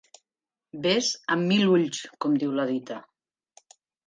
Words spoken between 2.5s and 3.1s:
la dita.